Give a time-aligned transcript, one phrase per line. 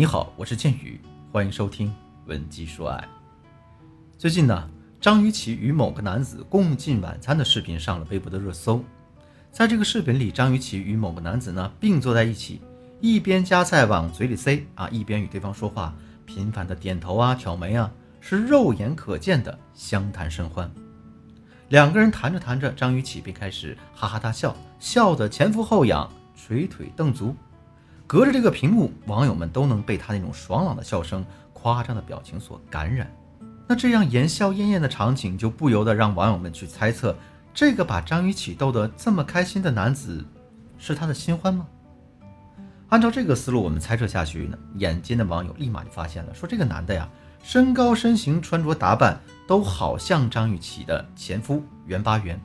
[0.00, 0.98] 你好，我是剑宇，
[1.30, 1.88] 欢迎收听
[2.24, 2.96] 《文姬说爱》。
[4.16, 4.66] 最近呢，
[4.98, 8.82] 张雨绮与某个男子共进晚餐的视频上了微博的热搜。
[9.52, 12.62] 在这个视频里，张雨绮与某个男子呢并坐在一起，
[12.98, 17.92] 一边夹菜往嘴里塞啊，一边与对方说话，频繁的点头啊、挑眉啊，
[18.22, 20.72] 是肉眼可见的相谈甚欢。
[21.68, 27.36] 两个人谈着谈着，张雨绮便开始哈哈大笑，笑得前俯后仰，捶腿蹬足。
[28.10, 33.08] 隔着这个屏幕，网友们都能被他那种爽朗的笑声、夸张的表情所感染。
[33.68, 37.14] 那这样言笑晏晏的场景，就不由得让网友们去猜测：
[37.54, 40.24] 这个把张雨绮逗得这么开心的男子，
[40.76, 41.64] 是他的新欢吗？
[42.88, 47.08] 按照这个思路，我们猜测下去呢，眼尖的网友立马就发现了，说这个男的呀，
[47.44, 52.40] 身高、身形、穿着打扮都好像张雨绮的前夫袁巴元。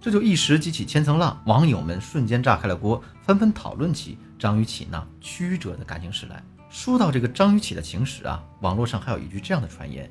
[0.00, 6.44] 这就一时激起千层浪，网友们瞬间炸开了锅，纷纷讨论起张雨绮那曲折的感情史来。
[6.68, 10.06] 说到这个张雨绮的情史啊，网络上还有一句这样的传言：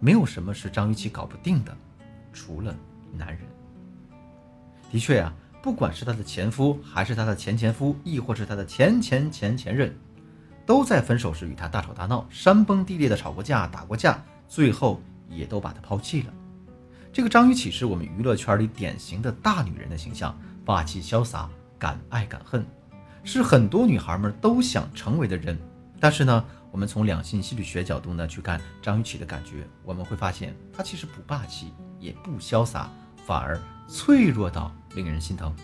[0.00, 1.76] 没有什么是张雨绮搞不定的，
[2.32, 2.74] 除了
[3.12, 3.40] 男人。
[4.90, 5.30] 的确呀，
[5.62, 9.94] 不管是她的前夫，还是她的前前夫，亦或是她的前前前前任，
[10.64, 16.32] 都在分手时与她大吵大闹，山崩地裂的吵过架、打过架，最后也都把她抛弃了。
[17.12, 22.64] 这个张雨绮是我们娱乐圈里典型的大女人的形象，霸气潇洒，敢爱敢恨，
[23.24, 25.58] 是很多女孩们都想成为的人。
[26.00, 32.90] 但是呢，我们从两性心理学角度呢去看张雨绮的感觉，我们会发现她其实不霸气，也不潇洒，
[33.24, 35.54] 反而脆弱到令人心疼。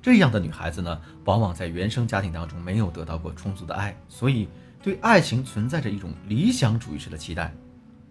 [0.00, 4.48] 这样的女孩子呢，往往在原生家庭当中没有得到过充足的爱，所以
[4.82, 7.52] 对爱情存在着一种理想主义式的期待。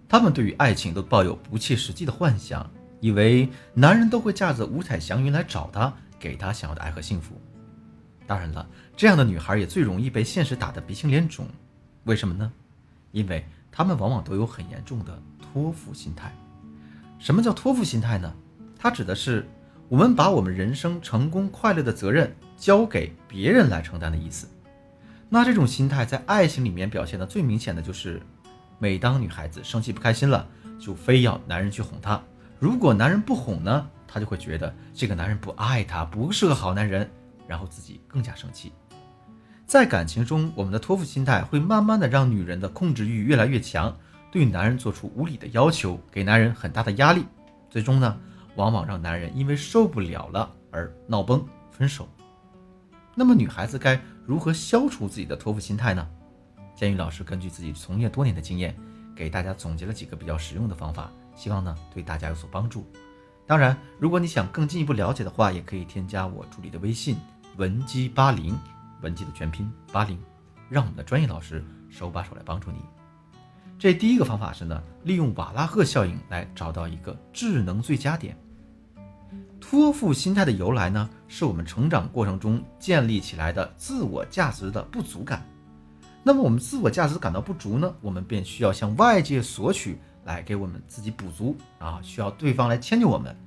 [0.09, 7.39] 他们对于爱情都抱有不切实际的幻想，以为男人都会驾着五彩祥云来找她，给她想要的爱和幸福。
[8.31, 8.65] 当然了，
[8.95, 11.45] 这样的女孩也最容易被现实打得鼻青脸肿。
[12.05, 12.49] 为什么呢？
[13.11, 16.33] 因为她们往往都有很严重的托付心态。
[17.19, 18.33] 什么叫托付心态呢？
[18.79, 19.45] 它指的是
[19.89, 24.47] 我们把我们人生成功快乐的责任交给别人来承担的意思。
[25.27, 28.21] 那这种心态在爱情里面表现的最明显的就是。
[28.79, 30.47] 每当女孩子生气不开心了，
[30.79, 32.19] 就非要男人去哄她。
[32.59, 37.07] 如果男人不哄呢，她就会觉得这个男人不爱她，不是个好男人，
[37.51, 38.71] 然后自己更加生气。
[39.65, 43.93] 在感情中，我们的托付心态会慢慢的让女人的控制欲越来越强，
[44.31, 47.25] 对男人做出无理的要求，给男人很大的压力，
[47.69, 48.17] 最终呢，
[48.55, 52.07] 往往让男人因为受不了了而闹崩分手。
[53.13, 56.07] 那么，女孩子该如何消除自己的托付心态呢？
[56.73, 58.73] 建宇老师根据自己从业多年的经验，
[59.13, 62.87] 给大家总结了几个比较实用的方法，希望呢对大家有所帮助。
[63.45, 67.17] 当然，如果你想更进一步了解的话，也可以添加我助理的微信
[67.61, 68.57] 文姬八零，
[69.03, 70.17] 文姬的全拼八零，
[70.67, 72.79] 让我们的专业老师手把手来帮助你。
[73.77, 78.35] 这第一个方法是呢，利用瓦拉赫效应来找到一个智能最佳点。
[79.59, 85.45] 托付心态的由来呢，是我们成长过程中建立起来的自我价值的不足感。
[86.23, 93.37] 那么我们自我价值感到不足呢，我们便需要向外界索取来给我们自己补足啊，需要对方来迁就我们。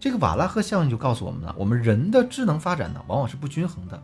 [0.00, 4.00] 这个瓦拉赫效应就告诉我们了，我们人的智能发展呢，往往是不均衡的。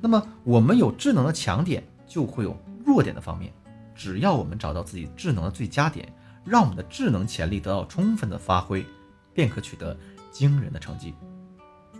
[0.00, 3.52] 那么我们有智能的强点，就会有弱点的方面。
[3.94, 6.12] 只要我们找到自己智能的最佳点，
[6.44, 8.84] 让我们的智能潜力得到充分的发挥，
[9.32, 9.96] 便可取得
[10.32, 11.14] 惊人的成绩。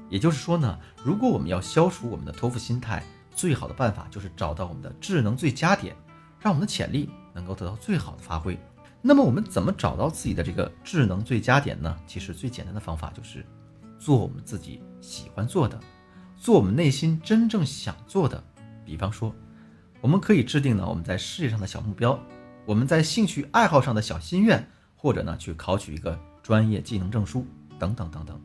[0.09, 5.95] 也就是说呢，如果我们要消除我们的托付心态，最好的办法就是找到我们的智能最佳点，
[6.41, 8.59] 让我们的潜力能够得到最好的发挥。
[9.03, 11.97] 那么我们怎么找到自己的这个智能最佳点呢？
[12.07, 13.45] 其实最简单的方法就是
[13.99, 15.81] 做我们自己喜欢做的，
[16.37, 18.43] 做我们内心真正想做的。
[18.85, 19.35] 比方说，
[20.01, 22.19] 我们可以制定呢我们在事业上的小目标，
[22.67, 24.67] 我们在兴趣爱好上的小心愿，
[24.97, 27.47] 或者呢去考取一个专业技能证书
[27.79, 28.41] 等等等等。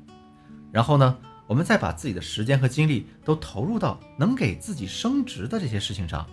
[0.72, 1.18] 然后呢？
[1.48, 6.26] 我们再把自己的时间和精力都投入到能给自己升职的这些事情上。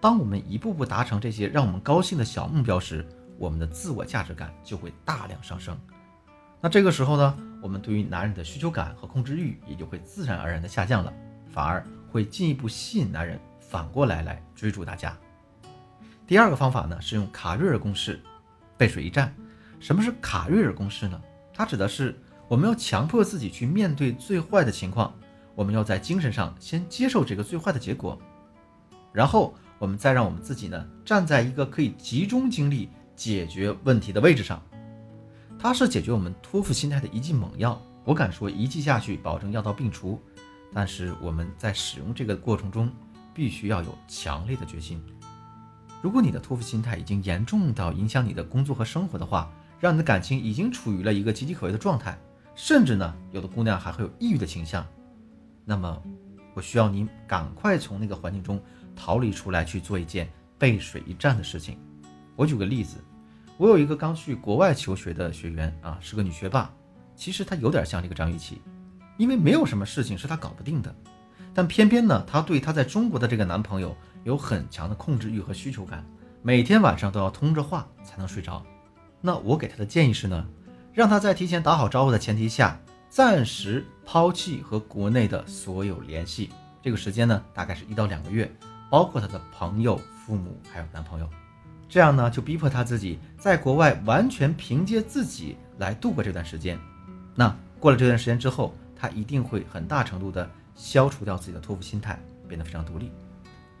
[0.00, 3.06] 当我们一步步达成这些让我们高兴的小目标时，
[3.42, 5.76] 我们的自我价值感就会大量上升。
[6.60, 11.12] 那这个时候呢，我们对于男人的需求感和控制欲也就会自然而然的下降了，
[11.52, 15.18] 反而会进一步吸引男人反过来来追逐大家。
[16.24, 18.20] 第二个方法呢，是用卡瑞尔公式，
[18.78, 19.34] 背水一战。
[19.80, 21.20] 什么是卡瑞尔公式呢？
[21.52, 22.16] 它指的是。
[22.48, 25.14] 我们要强迫自己去面对最坏的情况，
[25.54, 28.20] 我们要在精神上先接受这个最坏的结果，
[29.10, 34.62] 然后我们再让我们自己呢站在一个可以集中精力解决问题的位置上。
[35.58, 40.20] 它是解决我们托付心态的一剂猛药，我敢说一剂下去保证药到病除。
[40.74, 42.90] 但是我们在使用这个过程中，
[43.34, 45.02] 必须要有强烈的决心。
[46.02, 52.18] 如果你的托付心态已经严重到影响你的工作和生活的话，让你的感情已经处于了一个岌岌可危的状态，
[52.54, 54.84] 甚至呢，有的姑娘还会有抑郁的倾向，
[55.64, 56.02] 那么，
[56.54, 58.60] 我需要你赶快从那个环境中
[58.96, 60.28] 逃离出来，去做一件
[60.58, 61.78] 背水一战的事情。
[62.36, 62.96] 我举个例子，
[63.56, 66.72] 我有一个刚去国外求学的学员啊，是个女学霸，
[67.14, 68.60] 其实她有点像这个张雨绮，
[69.18, 70.94] 因为没有什么事情是她搞不定的，
[71.52, 73.94] 但偏偏呢，她对她在中国的这个男朋友
[74.24, 76.04] 有很强的控制欲和需求感，
[76.42, 78.64] 每天晚上都要通着话才能睡着。
[79.20, 80.46] 那我给她的建议是呢，
[80.92, 86.50] 让他在提前打好招呼的前提下，暂时抛弃和国内的所有联系。
[86.82, 88.50] 这个时间呢，大概是一到两个月，
[88.90, 91.28] 包括她的朋友、父母还有男朋友。
[91.92, 96.78] 这样呢，就逼迫他自己在国外完全凭借自己来度过这段时间。
[97.34, 102.18] 那过了这段时间之后，他一定会很大程度的消除掉自己的托付心态，
[102.48, 103.12] 变得非常独立。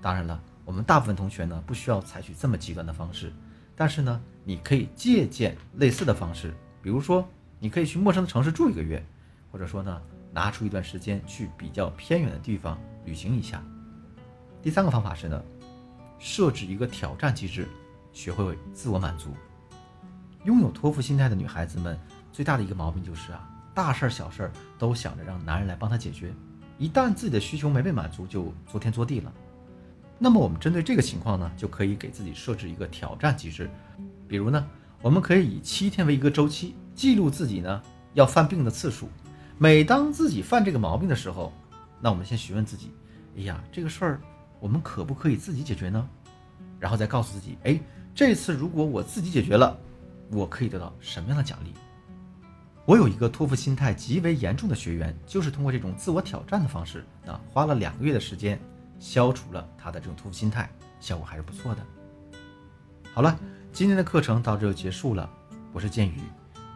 [0.02, 3.32] 当然了，我们大部分同学呢，不需要采取这么极端的方式。
[3.74, 7.26] 但是呢，你可以借鉴类似的方式，比如说，
[7.58, 9.02] 你可以去陌生的城市住一个月，
[9.50, 13.64] 或者说呢，拿出一段时间去比较偏远的地方旅行一下。
[14.62, 15.42] 第三个方法是呢，
[16.18, 17.66] 设置一个挑战机制，
[18.12, 19.30] 学会自我满足。
[20.44, 21.98] 拥有托付心态的女孩子们
[22.32, 26.34] 最大的一个毛病就是啊，大事儿小事儿都想着让男人来帮她解决，
[26.78, 29.32] 一旦自己的需求没被满足，就作天作地了。
[30.18, 33.70] 那么我们针对这个情况呢，就可以给自己设置一个挑战机制，
[34.28, 34.68] 比如呢，
[35.00, 37.82] 我们可以以七天为一个周期，记录自己呢
[38.14, 39.08] 要犯病的次数。
[39.58, 41.52] 每当自己犯这个毛病的时候，
[42.00, 42.90] 那我们先询问自己：
[43.36, 44.20] 哎呀，这个事儿
[44.58, 46.08] 我们可不可以自己解决呢？
[46.80, 47.80] 然后再告诉自己：哎，
[48.14, 49.78] 这次如果我自己解决了，
[50.30, 51.72] 我可以得到什么样的奖励？
[52.84, 58.60] 我有一个托付心态极为严重的学员，就是通过这种自我挑战的方式，啊，花了两个月的时间。
[58.98, 60.70] 消除了他的这种托付心态，
[61.00, 61.84] 效果还是不错的。
[63.12, 63.36] 好了，
[63.72, 65.28] 今天的课程到这就结束了。
[65.72, 66.20] 我是剑宇，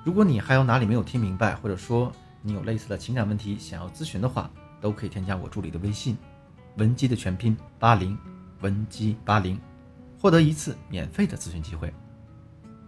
[0.05, 2.11] 如果你还有哪里没有听明白，或者说
[2.43, 4.51] 你有类似的情感问题想要咨询的话，
[4.81, 6.19] 都可以添加我助理的微信，
[6.79, 8.19] 文姬的全拼八零，
[8.61, 9.57] 文姬八零，
[10.19, 11.93] 获得一次免费的咨询机会。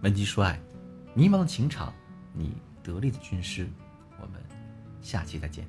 [0.02, 0.60] 文姬说爱，
[1.14, 1.92] 迷茫的情场，
[2.32, 2.52] 你
[2.82, 3.68] 得力的军师。
[4.20, 4.40] 我们
[5.02, 5.66] 下期再见。